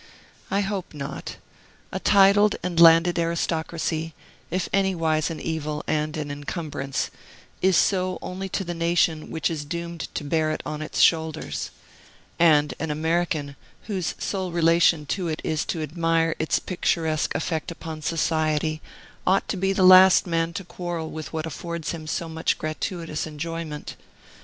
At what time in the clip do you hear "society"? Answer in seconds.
18.01-18.81